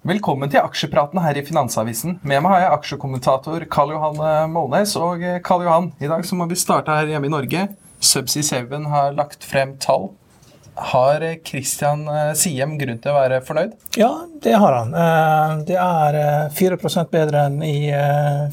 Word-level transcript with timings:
Velkommen 0.00 0.48
til 0.48 0.62
aksjepraten 0.64 1.18
her 1.20 1.36
i 1.36 1.42
Finansavisen. 1.44 2.14
Med 2.24 2.40
meg 2.40 2.54
har 2.54 2.62
jeg 2.62 2.72
aksjekommentator 2.72 3.66
Karl 3.68 3.90
Johan 3.92 4.48
Målnes. 4.48 4.94
Og 4.96 5.20
Karl 5.44 5.66
Johan, 5.66 5.90
i 6.00 6.08
dag 6.08 6.24
så 6.24 6.38
må 6.38 6.46
vi 6.48 6.56
starte 6.56 6.94
her 6.96 7.10
hjemme 7.10 7.28
i 7.28 7.32
Norge. 7.34 7.66
Subsea 8.00 8.40
7 8.64 8.88
har 8.88 9.12
lagt 9.12 9.44
frem 9.44 9.74
tall. 9.76 10.08
Har 10.80 11.24
Christian 11.44 12.06
Siem 12.36 12.76
grunn 12.80 12.98
til 13.02 13.12
å 13.12 13.18
være 13.18 13.40
fornøyd? 13.44 13.74
Ja, 14.00 14.10
det 14.42 14.54
har 14.56 14.76
han. 14.78 14.94
Det 15.68 15.76
er 15.76 16.16
4% 16.56 17.10
bedre 17.12 17.42
enn 17.50 17.58
i 17.66 17.90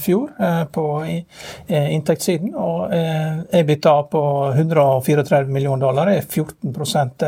fjor 0.04 0.34
på 0.76 0.86
inntektssiden. 1.08 2.52
Og 2.60 2.92
EBITDA 3.56 3.96
på 4.12 4.24
134 4.52 5.48
millioner 5.48 5.86
dollar 5.88 6.12
er 6.12 6.26
14% 6.28 7.26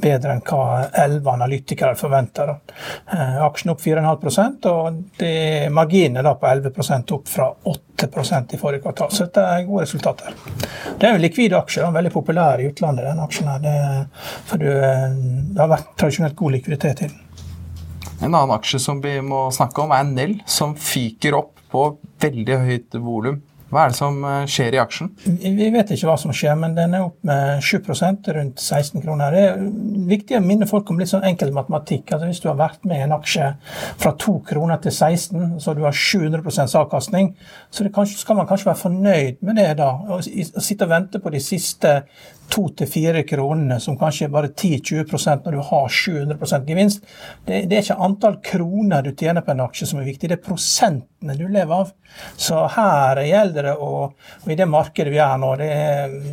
bedre 0.00 0.38
enn 0.38 0.44
hva 0.48 0.64
11 0.88 1.30
analytikere 1.34 1.98
forventer. 2.00 2.54
Aksjen 3.44 3.74
opp 3.74 3.84
4,5% 3.84 4.70
og 4.72 5.04
det 5.20 5.34
er 5.66 5.74
marginene 5.74 6.34
på 6.40 6.48
11% 6.48 7.16
opp 7.18 7.28
fra 7.28 7.52
8 7.60 7.89
i 8.04 8.60
forrige 8.60 8.82
kvartal. 8.84 9.10
Så 9.12 9.26
dette 9.26 9.44
er 9.44 9.66
gode 9.68 9.86
resultater. 9.86 10.36
Det 10.98 11.08
er 11.08 11.14
en 11.14 11.22
likvid 11.22 11.54
aksje, 11.56 11.82
den 11.82 11.90
er 11.90 11.98
veldig 11.98 12.12
populær 12.14 12.60
i 12.60 12.68
utlandet. 12.70 13.04
den 13.04 13.20
aksjen 13.20 13.48
her. 13.48 13.58
Det, 13.64 13.74
for 14.48 14.62
det 14.62 15.58
har 15.58 15.68
vært 15.68 15.92
tradisjonelt 15.96 16.36
god 16.36 16.56
likviditet 16.56 17.02
i 17.02 17.10
den. 17.10 17.20
En 18.20 18.34
annen 18.34 18.52
aksje 18.52 18.78
som 18.82 19.00
vi 19.00 19.14
må 19.24 19.46
snakke 19.54 19.80
om, 19.80 19.92
er 19.96 20.04
Nell, 20.04 20.40
som 20.46 20.74
fyker 20.76 21.36
opp 21.38 21.60
på 21.72 21.86
veldig 22.20 22.58
høyt 22.66 22.98
volum. 23.00 23.40
Hva 23.70 23.84
er 23.84 23.92
det 23.92 23.98
som 23.98 24.16
skjer 24.50 24.74
i 24.74 24.80
aksjen? 24.82 25.12
Vi 25.24 25.68
vet 25.70 25.92
ikke 25.94 26.08
hva 26.08 26.16
som 26.18 26.32
skjer, 26.34 26.56
men 26.58 26.74
den 26.74 26.96
er 26.98 27.06
opp 27.06 27.20
med 27.26 27.62
7% 27.62 28.30
rundt 28.34 28.62
16 28.62 29.04
kroner. 29.04 29.36
Det 29.36 29.44
er 29.46 29.60
viktig 30.10 30.38
å 30.38 30.42
minne 30.44 30.66
folk 30.70 30.90
om 30.90 30.98
litt 30.98 31.12
sånn 31.12 31.26
enkel 31.28 31.52
matematikk. 31.54 32.10
Altså 32.10 32.30
Hvis 32.30 32.42
du 32.42 32.48
har 32.50 32.58
vært 32.58 32.82
med 32.88 32.98
i 32.98 33.04
en 33.06 33.14
aksje 33.14 33.52
fra 34.00 34.14
2 34.26 34.36
kroner 34.50 34.82
til 34.82 34.94
16, 34.96 35.60
så 35.62 35.76
du 35.78 35.84
har 35.86 35.94
700% 35.94 36.76
avkastning, 36.82 37.32
så 37.70 37.86
kanskje, 37.94 38.18
skal 38.24 38.40
man 38.40 38.50
kanskje 38.50 38.72
være 38.72 38.82
fornøyd 38.82 39.40
med 39.46 39.62
det 39.62 39.70
da. 39.78 39.92
Å 40.18 40.20
sitte 40.20 40.88
og 40.88 40.94
vente 40.96 41.22
på 41.22 41.30
de 41.30 41.42
siste 41.44 42.00
to 42.50 42.66
til 42.76 42.88
fire 42.90 43.22
kronene, 43.26 43.78
som 43.82 43.98
kanskje 43.98 44.26
er 44.26 44.32
bare 44.34 44.50
10-20 44.50 45.44
når 45.44 45.54
du 45.54 45.60
har 45.70 45.88
700 45.94 46.64
gevinst. 46.66 47.04
Det, 47.46 47.64
det, 47.70 47.76
er 47.76 47.84
ikke 47.84 48.06
antall 48.06 48.38
kroner 48.44 49.04
du 49.06 49.12
tjener 49.14 49.44
på 49.46 49.54
en 49.54 49.64
aksje 49.66 49.90
som 49.90 50.00
er 50.00 50.08
viktig, 50.08 50.30
det 50.30 50.38
er 50.38 50.44
prosentene 50.44 51.36
du 51.38 51.46
lever 51.46 51.84
av. 51.84 51.92
Så 52.40 52.64
her 52.74 53.22
gjelder 53.26 53.59
å 53.74 53.88
Og 53.90 54.50
i 54.52 54.56
det 54.56 54.66
markedet 54.68 55.12
vi 55.12 55.18
er 55.20 55.36
nå, 55.40 55.50
det 55.60 55.70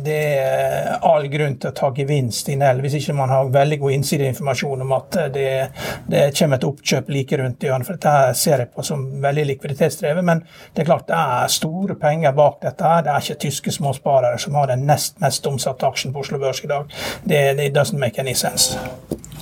det 0.04 0.18
er 0.38 1.04
all 1.04 1.26
grunn 1.30 1.56
til 1.60 1.70
å 1.70 1.76
ta 1.76 1.90
gevinst 1.94 2.48
i 2.48 2.56
Nell, 2.58 2.80
hvis 2.82 2.98
ikke 3.00 3.16
man 3.16 3.32
har 3.32 3.50
veldig 3.52 3.78
god 3.82 3.96
innsideinformasjon 3.96 4.84
om 4.84 4.94
at 4.96 5.18
det, 5.34 5.50
det 6.08 6.22
kommer 6.38 6.58
et 6.58 6.66
oppkjøp 6.68 7.10
like 7.12 7.38
rundt 7.40 7.66
hjørnet. 7.66 7.86
For 7.88 7.98
dette 7.98 8.34
ser 8.38 8.64
jeg 8.64 8.72
på 8.74 8.84
som 8.86 9.04
veldig 9.22 9.46
likviditetsdrevet. 9.52 10.24
Men 10.24 10.42
det 10.74 10.84
er 10.84 10.90
klart 10.90 11.08
det 11.10 11.18
er 11.18 11.52
store 11.52 11.98
penger 12.00 12.36
bak 12.36 12.60
dette. 12.64 12.84
her. 12.84 13.04
Det 13.04 13.14
er 13.14 13.26
ikke 13.26 13.42
tyske 13.46 13.74
småsparere 13.78 14.40
som 14.40 14.58
har 14.58 14.72
den 14.72 14.86
nest 14.88 15.20
mest 15.20 15.46
omsatte 15.46 15.86
aksjen 15.88 16.12
på 16.12 16.24
Oslo 16.24 16.38
Børs 16.38 16.64
i 16.64 16.70
dag. 16.70 16.92
Det, 17.24 17.42
det 17.58 17.72
doesn't 17.76 17.98
make 17.98 18.20
any 18.20 18.34
sense. 18.34 18.78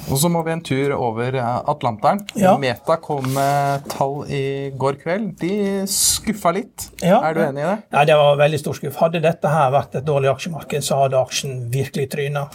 Og 0.06 0.20
så 0.22 0.28
må 0.30 0.42
vi 0.46 0.52
en 0.54 0.62
tur 0.62 0.92
over 0.94 1.34
Atlanteren. 1.42 2.20
Ja. 2.38 2.52
Meta 2.60 2.94
kom 3.02 3.26
med 3.34 3.88
tall 3.90 4.20
i 4.30 4.70
går 4.78 5.00
kveld. 5.02 5.32
De 5.40 5.82
skuffa 5.90 6.52
litt. 6.54 6.86
Ja. 7.02 7.18
Er 7.26 7.34
du 7.34 7.40
enig 7.42 7.64
i 7.64 7.66
det? 7.66 7.78
Ja, 7.90 8.04
det 8.06 8.16
var 8.20 8.38
veldig 8.38 8.60
stor 8.62 8.78
skuff. 8.78 9.00
Hadde 9.02 9.24
dette 9.24 9.50
her 9.50 9.74
vært 9.74 9.98
et 9.98 10.06
dårlig 10.06 10.30
aksjemarked, 10.30 10.86
så 10.86 11.00
hadde 11.02 11.18
aksjen 11.18 11.66
virkelig 11.74 12.06
tryna. 12.14 12.46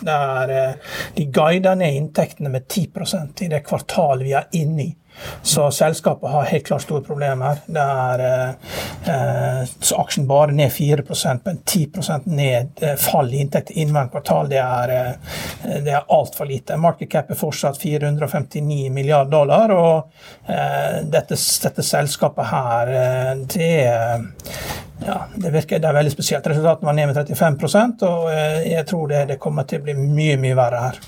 De 1.18 1.28
guider 1.28 1.76
ned 1.76 2.00
inntektene 2.00 2.54
med 2.54 2.70
10% 2.72 3.44
i 3.46 3.52
det 3.52 3.62
kvartalet 3.68 4.26
vi 4.30 4.34
er 4.40 4.48
inne 4.62 4.88
i. 4.88 4.90
Så 5.42 5.72
selskapet 5.72 6.30
har 6.30 6.44
helt 6.44 6.66
klart 6.66 6.82
store 6.82 7.04
problemer. 7.06 7.62
Det 7.66 7.82
er 7.82 8.24
eh, 8.26 9.70
så 9.80 10.00
aksjen 10.02 10.28
bare 10.30 10.54
ned 10.56 10.72
4% 10.74 11.46
men 11.46 11.60
10% 11.66 12.26
ned 12.26 12.84
eh, 12.84 12.96
fall 13.00 13.34
i 13.34 13.42
inntekt 13.42 13.70
inneværende 13.72 14.12
kvartal. 14.12 14.50
Det 14.50 14.62
er, 14.62 14.94
eh, 14.96 15.80
det 15.86 15.96
er 15.96 16.10
altfor 16.10 16.50
lite. 16.50 16.78
Market 16.78 17.12
cap 17.12 17.32
er 17.32 17.40
fortsatt 17.40 17.78
459 17.82 18.90
milliarder 18.94 19.32
dollar, 19.32 19.72
og 19.72 20.50
eh, 20.50 21.02
dette, 21.04 21.38
dette, 21.38 21.86
selskapet 21.86 22.52
her, 22.52 22.96
eh, 23.02 23.34
det 23.56 23.72
ja, 25.06 25.24
det 25.36 25.50
virker 25.50 25.80
det 25.82 25.90
er 25.90 25.98
veldig 25.98 26.14
spesielt. 26.14 26.48
Resultatene 26.48 26.86
var 26.86 26.98
ned 26.98 27.10
med 27.10 27.18
35 27.18 28.06
og 28.06 28.30
eh, 28.34 28.60
jeg 28.72 28.86
tror 28.90 29.10
det, 29.10 29.26
det 29.34 29.42
kommer 29.42 29.66
til 29.66 29.82
å 29.82 29.88
bli 29.88 29.98
mye, 29.98 30.38
mye 30.42 30.58
verre 30.58 30.86
her. 30.86 31.02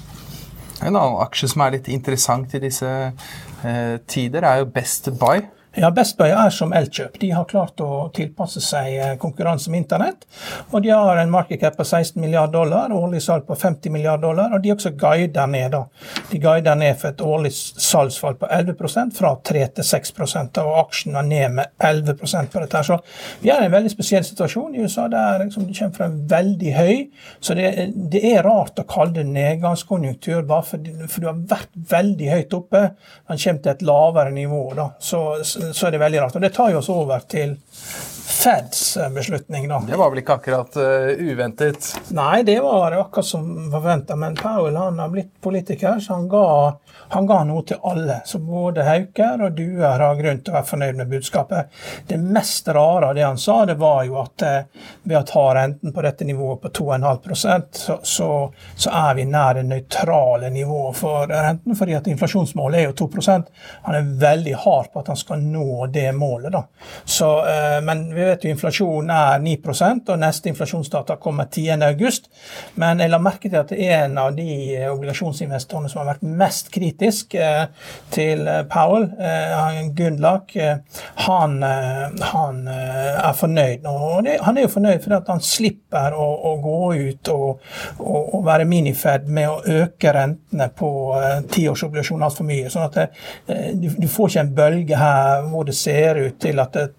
En 0.84 0.96
annen 0.96 1.20
aksje 1.24 1.48
som 1.54 1.64
er 1.64 1.78
litt 1.78 1.90
interessant 1.92 2.54
i 2.58 2.62
disse 2.64 2.88
eh, 2.88 3.96
tider, 4.08 4.44
er 4.44 4.62
jo 4.62 4.72
Best 4.76 5.08
Buy. 5.20 5.46
Ja, 5.76 5.92
Best 5.92 6.18
Buy 6.18 6.30
er 6.30 6.52
som 6.54 6.74
Elkjøp. 6.74 7.16
De 7.18 7.32
har 7.34 7.48
klart 7.50 7.82
å 7.82 8.04
tilpasse 8.14 8.62
seg 8.62 8.92
eh, 8.94 9.14
konkurranse 9.18 9.72
med 9.74 9.82
internett. 9.82 10.28
Og 10.70 10.84
de 10.86 10.92
har 10.94 11.18
en 11.18 11.32
market 11.34 11.64
cap 11.64 11.74
på 11.80 11.86
16 11.88 12.22
milliarder 12.22 12.54
dollar, 12.54 12.92
årlig 12.94 13.24
salg 13.26 13.48
på 13.48 13.56
50 13.58 13.90
milliarder 13.90 14.22
dollar. 14.28 14.54
Og 14.54 14.62
de 14.62 14.70
også 14.70 14.92
guider 14.94 15.50
ned. 15.50 15.74
da. 15.74 15.82
De 16.30 16.38
guider 16.44 16.78
ned 16.78 17.00
for 17.02 17.10
et 17.10 17.24
årlig 17.26 17.50
salgsfall 17.58 18.38
på 18.38 18.50
11 18.54 19.16
fra 19.18 19.32
3 19.50 19.64
til 19.80 19.88
6 19.88 20.14
og 20.62 20.76
aksjen 20.84 21.18
var 21.18 21.26
ned 21.26 21.58
med 21.58 21.74
11 21.82 22.22
på 22.22 22.62
dette. 22.62 22.84
Så 22.86 23.00
vi 23.42 23.50
er 23.50 23.64
i 23.64 23.72
en 23.72 23.74
veldig 23.74 23.96
spesiell 23.96 24.24
situasjon 24.30 24.76
i 24.76 24.86
USA. 24.86 25.08
der 25.08 25.42
liksom, 25.42 25.66
Det 25.66 25.80
kommer 25.80 25.98
fra 25.98 26.06
en 26.06 26.22
veldig 26.30 26.76
høy. 26.78 27.10
Så 27.40 27.58
det, 27.58 27.90
det 28.14 28.22
er 28.36 28.46
rart 28.46 28.78
å 28.78 28.86
kalle 28.86 29.18
det 29.18 29.26
nedgangskonjunktur, 29.32 30.46
bare 30.46 30.70
for, 30.70 30.94
for, 31.08 31.20
du 31.20 31.32
har 31.32 31.42
vært 31.58 31.74
veldig 31.74 32.30
høyt 32.30 32.54
oppe. 32.62 32.86
Den 33.28 33.44
kommer 33.48 33.66
til 33.66 33.74
et 33.74 33.86
lavere 33.90 34.38
nivå. 34.38 34.64
da. 34.78 34.90
Så 35.02 35.26
så 35.72 35.88
er 35.88 35.96
det 35.96 36.04
veldig 36.04 36.26
rart. 36.26 36.36
Og 36.36 36.44
det 36.44 36.52
tar 36.56 36.74
jo 36.74 36.82
oss 36.82 36.92
over 36.94 37.24
til 37.30 37.56
Feds 38.24 38.98
eh, 38.98 39.10
beslutning, 39.10 39.68
da. 39.68 39.84
Det 39.88 39.96
var 39.96 40.10
vel 40.10 40.20
ikke 40.20 40.34
akkurat 40.34 40.78
uh, 40.78 41.10
uventet? 41.32 41.90
Nei, 42.16 42.44
det 42.44 42.58
var 42.64 42.92
akkurat 42.92 43.26
som 43.26 43.72
forventa. 43.72 44.16
Men 44.16 44.36
Powell 44.36 44.76
han 44.76 45.00
har 45.00 45.10
blitt 45.10 45.42
politiker, 45.42 46.00
så 46.00 46.14
han 46.14 46.30
ga, 46.32 46.46
han 47.14 47.28
ga, 47.28 47.42
noe 47.48 47.64
til 47.68 47.78
alle. 47.84 48.22
Så 48.26 48.40
både 48.40 48.86
hauker 48.88 49.44
og 49.44 49.58
duer 49.58 50.04
har 50.06 50.20
grunn 50.20 50.40
til 50.40 50.54
å 50.54 50.58
være 50.58 50.70
fornøyd 50.72 51.00
med 51.02 51.12
budskapet. 51.12 51.76
Det 52.08 52.20
mest 52.20 52.68
rare 52.68 53.12
av 53.12 53.16
det 53.16 53.26
han 53.28 53.40
sa, 53.40 53.58
det 53.70 53.78
var 53.80 54.04
jo 54.08 54.18
at 54.24 54.48
uh, 54.48 54.88
ved 55.04 55.20
å 55.20 55.24
ta 55.28 55.46
renten 55.60 55.96
på 55.96 56.08
dette 56.08 56.28
nivået 56.28 56.64
på 56.64 56.74
2,5 56.80 57.34
så, 57.34 58.00
så, 58.04 58.30
så 58.76 58.96
er 59.04 59.20
vi 59.20 59.28
nær 59.28 59.60
det 59.60 59.68
nøytrale 59.68 60.52
nivået 60.52 61.00
for 61.00 61.28
renten, 61.32 61.76
fordi 61.76 62.00
at 62.00 62.08
inflasjonsmålet 62.12 62.82
er 62.82 62.90
jo 62.90 62.98
2 63.06 63.10
Han 63.84 63.96
er 63.96 64.12
veldig 64.20 64.56
hard 64.66 64.92
på 64.94 65.04
at 65.04 65.12
han 65.12 65.20
skal 65.20 65.44
nå 65.54 65.88
det 65.94 66.10
målet. 66.18 66.54
Så, 67.06 67.30
uh, 67.46 67.80
men 67.86 68.04
Vi 68.14 68.24
vet 68.24 68.44
jo 68.46 68.52
inflasjonen 68.54 69.10
er 69.14 69.40
9% 69.42 70.12
og 70.14 70.20
neste 70.20 70.50
inflasjonsdata 70.52 71.18
kommer 71.22 71.46
10.8. 71.46 72.30
Men 72.82 73.02
jeg 73.02 73.12
la 73.12 73.20
merke 73.22 73.50
til 73.50 73.60
at 73.60 73.72
en 73.74 74.18
av 74.22 74.34
de 74.38 74.50
obligasjonsinvestorene 74.90 75.92
som 75.92 76.04
har 76.04 76.14
vært 76.14 76.26
mest 76.42 76.70
kritisk 76.74 77.36
eh, 77.40 77.66
til 78.14 78.46
Powell, 78.72 79.08
eh, 79.18 79.80
Gundlach, 79.96 80.54
han, 81.26 81.58
han 81.64 82.60
er 82.68 83.34
fornøyd. 83.38 83.88
Og 83.90 84.30
han 84.46 84.58
er 84.58 84.68
jo 84.68 84.74
fornøyd 84.74 85.04
fordi 85.04 85.20
han 85.30 85.44
slipper 85.44 86.18
å, 86.18 86.28
å 86.52 86.54
gå 86.64 86.80
ut 86.94 87.34
og, 87.34 87.64
og, 88.00 88.22
og, 88.22 88.40
være 88.48 88.68
minifed 88.70 89.30
med 89.34 89.50
å 89.50 89.84
øke 89.84 90.14
rentene 90.16 90.70
på 90.76 90.92
tiårsobligasjoner 91.54 92.28
altfor 92.28 92.48
mye. 92.48 92.72
sånn 92.74 92.90
at 92.90 93.18
du, 93.80 93.90
du 93.98 94.08
får 94.12 94.34
ikke 94.34 94.46
en 94.46 94.54
bølge 94.58 95.00
her 95.00 95.43
hvor 95.52 95.68
det 95.68 95.76
ser 95.78 96.20
ut 96.22 96.40
til 96.42 96.60
at 96.64 96.74
det, 96.78 96.90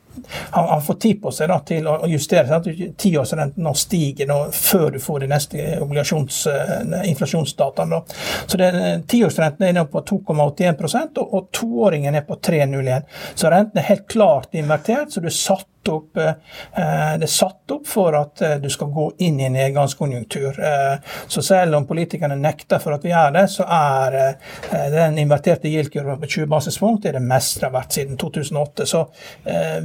han, 0.50 0.69
han, 0.69 0.82
får 0.82 0.94
tid 0.94 1.23
på 1.23 1.31
seg 1.35 1.49
da, 1.50 1.58
til 1.67 1.88
å 1.91 2.06
justere. 2.06 2.46
sånn 2.46 2.94
Tiårsrenten 3.00 3.69
stiger 3.79 4.29
nå, 4.31 4.38
før 4.55 4.94
du 4.94 5.00
får 5.02 5.25
de 5.25 5.31
neste 5.32 5.64
uh, 5.81 7.00
inflasjonsdataene. 7.11 8.00
Så 8.46 8.61
Tiårsrenten 9.11 9.69
er 9.69 9.76
nå 9.79 9.87
på 9.91 10.05
2,81% 10.06 11.23
og, 11.23 11.35
og 11.35 11.50
toåringen 11.55 12.14
er 12.14 12.26
på 12.29 12.38
3,01. 12.38 13.08
Så 13.35 13.50
renten 13.50 13.82
er 13.82 13.88
helt 13.91 14.06
klart 14.11 14.55
invertert. 14.55 15.12
så 15.12 15.20
du 15.20 15.31
satt 15.31 15.69
opp, 15.92 16.16
eh, 16.16 16.32
det 17.19 17.26
er 17.26 17.32
satt 17.32 17.75
opp 17.75 17.86
for 17.88 18.16
at 18.19 18.42
eh, 18.44 18.56
du 18.62 18.69
skal 18.72 18.90
gå 18.94 19.06
inn 19.26 19.40
i 19.40 19.46
en 19.48 19.56
nedgangskonjunktur. 19.56 20.60
Eh, 20.60 21.14
så 21.28 21.42
selv 21.42 21.78
om 21.78 21.86
politikerne 21.86 22.36
nekter 22.40 22.82
for 22.82 22.96
at 22.96 23.04
vi 23.04 23.12
gjør 23.12 23.34
det, 23.38 23.44
så 23.52 23.66
er 23.69 24.19
den 24.92 25.19
inverterte 25.22 25.69
yield-kurven 25.70 26.20
på 26.20 26.31
20 26.36 26.50
basispunkt 26.50 27.04
det 27.04 27.20
meste 27.22 27.60
det 27.60 27.69
har 27.69 27.75
vært 27.75 27.96
siden 27.96 28.16
2008. 28.19 28.86
Så 28.88 29.00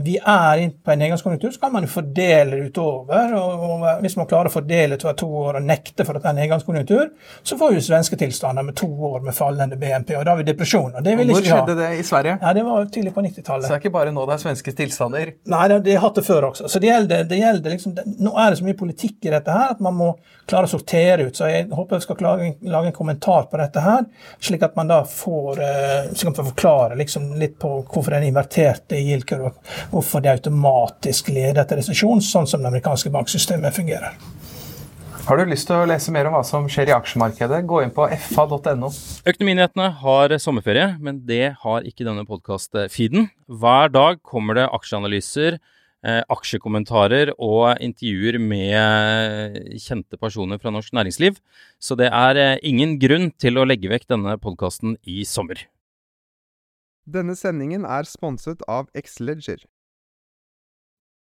vi 0.03 0.15
er 0.17 0.61
inne 0.63 0.73
på 0.83 0.93
en 0.93 1.01
nedgangskonjunktur, 1.03 1.51
så 1.53 1.61
kan 1.61 1.73
man 1.73 1.87
fordele 1.89 2.57
det 2.57 2.71
utover. 2.71 3.33
Og 3.37 3.85
hvis 4.03 4.15
man 4.19 4.27
klarer 4.29 4.49
å 4.49 4.53
fordele 4.53 4.97
utover 4.97 5.17
to 5.19 5.29
år 5.43 5.59
og 5.59 5.67
nekte 5.67 6.05
for 6.07 6.17
at 6.17 6.25
det 6.25 6.31
er 6.31 6.37
nedgangskonjunktur, 6.39 7.11
så 7.43 7.57
får 7.59 7.75
vi 7.75 7.83
svenske 7.85 8.19
tilstander 8.19 8.65
med 8.65 8.77
to 8.79 8.89
år 9.11 9.21
med 9.25 9.35
fallende 9.37 9.77
BNP, 9.79 10.15
og 10.17 10.25
da 10.25 10.33
har 10.33 10.41
vi 10.41 10.47
depresjon. 10.49 10.95
og 10.95 11.03
det 11.05 11.15
vil 11.19 11.33
Hvor 11.33 11.45
skjedde 11.45 11.77
det 11.79 11.89
i 11.99 12.03
Sverige? 12.03 12.37
Ja, 12.41 12.53
Det 12.53 12.65
var 12.65 12.85
tidlig 12.85 13.13
på 13.13 13.21
90-tallet. 13.21 13.65
Så 13.65 13.73
det 13.73 13.77
er 13.77 13.83
ikke 13.83 13.95
bare 13.97 14.13
nå 14.15 14.25
det 14.29 14.35
er 14.35 14.43
svenske 14.43 14.73
tilstander? 14.75 15.33
Nei, 15.53 15.67
det, 15.71 15.79
de 15.89 15.95
har 15.97 16.03
hatt 16.05 16.19
det 16.19 16.25
før 16.27 16.49
også. 16.51 16.69
Så 16.69 16.79
det 16.81 16.91
gjelder, 16.91 17.23
det 17.29 17.39
gjelder 17.39 17.73
liksom, 17.73 17.95
Nå 18.21 18.33
er 18.37 18.51
det 18.51 18.59
så 18.59 18.67
mye 18.67 18.77
politikk 18.77 19.25
i 19.25 19.33
dette 19.33 19.55
her 19.55 19.73
at 19.73 19.81
man 19.83 19.97
må 19.97 20.09
klare 20.49 20.69
å 20.69 20.71
sortere 20.71 21.25
ut. 21.27 21.37
Så 21.37 21.49
jeg 21.49 21.67
håper 21.73 21.97
jeg 21.97 22.05
skal 22.05 22.23
lage, 22.25 22.49
lage 22.69 22.91
en 22.91 22.95
kommentar 22.95 23.49
på 23.49 23.59
dette 23.61 23.83
her, 23.83 24.05
slik 24.43 24.65
at 24.65 24.77
man 24.77 24.91
da 24.91 25.01
får 25.09 25.63
eh, 25.65 26.11
så 26.13 26.27
kan 26.27 26.35
man 26.37 26.51
forklare 26.51 26.99
liksom 26.99 27.31
litt 27.41 27.57
på 27.61 27.73
hvorfor 27.81 28.15
den 28.15 28.29
inverterte 28.29 28.99
yield-kurva 28.99 29.53
hvorfor 29.91 30.23
det 30.23 30.35
automatisk 30.37 31.31
leder 31.33 31.65
til 31.67 31.81
resesjon, 31.81 32.21
sånn 32.23 32.47
som 32.49 32.61
det 32.61 32.69
amerikanske 32.69 33.11
banksystemet 33.13 33.75
fungerer. 33.75 34.19
Har 35.29 35.37
du 35.37 35.45
lyst 35.51 35.67
til 35.69 35.77
å 35.77 35.85
lese 35.85 36.09
mer 36.09 36.25
om 36.25 36.33
hva 36.33 36.41
som 36.47 36.65
skjer 36.71 36.89
i 36.89 36.93
aksjemarkedet, 36.95 37.59
gå 37.69 37.83
inn 37.83 37.91
på 37.93 38.07
fa.no. 38.31 38.89
Økonominyhetene 39.29 39.89
har 40.01 40.33
sommerferie, 40.41 40.87
men 40.97 41.19
det 41.27 41.51
har 41.61 41.85
ikke 41.85 42.07
denne 42.07 42.23
podkast-feeden. 42.25 43.27
Hver 43.45 43.91
dag 43.93 44.23
kommer 44.25 44.57
det 44.57 44.65
aksjeanalyser 44.73 45.59
aksjekommentarer 46.03 47.33
og 47.35 47.81
intervjuer 47.83 48.39
med 48.39 49.57
kjente 49.83 50.19
personer 50.19 50.61
fra 50.61 50.71
norsk 50.71 50.93
næringsliv. 50.95 51.39
Så 51.79 51.97
det 51.99 52.07
er 52.07 52.39
eh, 52.39 52.59
ingen 52.63 52.97
grunn 53.01 53.31
til 53.35 53.59
å 53.59 53.65
legge 53.67 53.91
vekk 53.91 54.07
denne 54.15 54.37
podkasten 54.39 54.95
i 55.03 55.25
sommer. 55.27 55.65
Denne 57.09 57.35
sendingen 57.35 57.85
er 57.89 58.07
sponset 58.07 58.61
av 58.69 58.87
Xleger. 58.93 59.65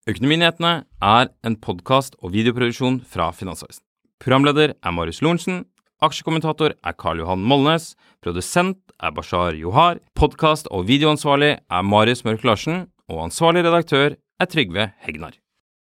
Økonominyhetene 0.09 0.73
er 1.03 1.29
en 1.45 1.57
podkast 1.59 2.15
og 2.23 2.33
videoproduksjon 2.33 3.01
fra 3.05 3.29
Finansavisen. 3.35 3.83
Programleder 4.19 4.73
er 4.73 4.95
Marius 4.95 5.21
Lorentzen. 5.23 5.65
Aksjekommentator 6.03 6.73
er 6.75 6.95
Karl 6.95 7.19
Johan 7.19 7.43
Molnes. 7.43 7.93
Produsent 8.23 8.79
er 9.03 9.11
Bashar 9.15 9.57
Johar. 9.59 9.99
Podkast- 10.15 10.69
og 10.71 10.87
videoansvarlig 10.87 11.57
er 11.59 11.83
Marius 11.83 12.23
Mørk 12.23 12.45
Larsen. 12.47 12.87
Og 13.09 13.25
ansvarlig 13.27 13.65
redaktør 13.65 14.15
er 14.39 14.45
Trygve 14.47 14.91
Hegnar. 15.03 15.33